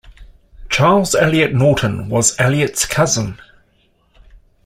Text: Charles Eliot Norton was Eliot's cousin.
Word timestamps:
Charles 0.67 1.13
Eliot 1.13 1.53
Norton 1.53 2.09
was 2.09 2.35
Eliot's 2.39 2.87
cousin. 2.87 3.39